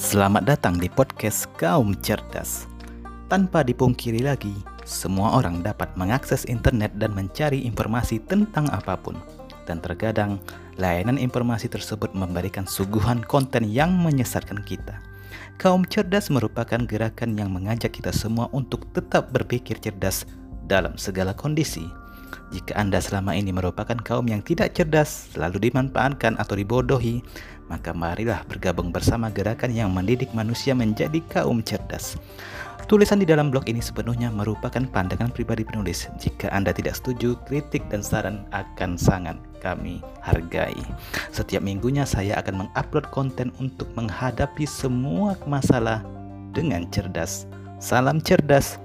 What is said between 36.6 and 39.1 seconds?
tidak setuju, kritik dan saran akan